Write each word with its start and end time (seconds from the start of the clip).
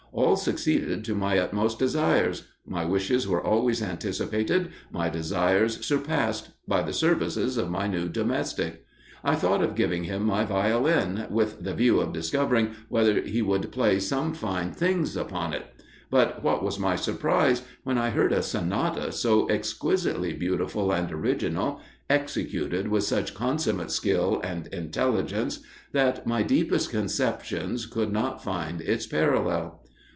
All 0.13 0.35
succeeded 0.35 1.05
to 1.05 1.15
my 1.15 1.39
utmost 1.39 1.79
desires. 1.79 2.43
My 2.67 2.83
wishes 2.83 3.29
were 3.29 3.41
always 3.41 3.81
anticipated, 3.81 4.67
my 4.91 5.07
desires 5.07 5.85
surpassed, 5.85 6.49
by 6.67 6.81
the 6.81 6.91
services 6.91 7.55
of 7.55 7.69
my 7.69 7.87
new 7.87 8.09
domestic. 8.09 8.83
I 9.23 9.35
thought 9.35 9.63
of 9.63 9.73
giving 9.73 10.03
him 10.03 10.25
my 10.25 10.43
Violin, 10.43 11.27
with 11.29 11.63
the 11.63 11.73
view 11.73 12.01
of 12.01 12.11
discovering 12.11 12.71
whether 12.89 13.21
he 13.21 13.41
would 13.41 13.71
play 13.71 13.99
some 13.99 14.33
fine 14.33 14.73
things 14.73 15.15
upon 15.15 15.53
it; 15.53 15.65
but 16.09 16.43
what 16.43 16.61
was 16.61 16.77
my 16.77 16.97
surprise 16.97 17.61
when 17.85 17.97
I 17.97 18.09
heard 18.09 18.33
a 18.33 18.43
sonata 18.43 19.13
so 19.13 19.49
exquisitely 19.49 20.33
beautiful 20.33 20.91
and 20.91 21.09
original, 21.09 21.79
executed 22.09 22.89
with 22.89 23.05
such 23.05 23.33
consummate 23.33 23.91
skill 23.91 24.41
and 24.43 24.67
intelligence, 24.67 25.59
that 25.93 26.27
my 26.27 26.43
deepest 26.43 26.89
conceptions 26.89 27.85
could 27.85 28.11
not 28.11 28.43
find 28.43 28.81
its 28.81 29.07
parallel. 29.07 29.77